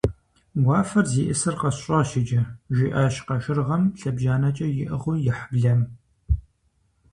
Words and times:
-Уафэр 0.65 1.05
зиӏисыр 1.11 1.55
къэсщӏащ 1.61 2.09
иджы,- 2.19 2.41
жиӏащ 2.75 3.15
къэшыргъэм 3.27 3.83
лъэбжьанэкӏэ 3.99 4.67
иӏыгъыу 4.83 5.17
ихь 5.29 5.43
блэм. 5.51 5.81